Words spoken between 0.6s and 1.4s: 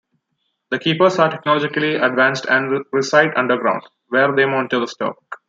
The Keepers are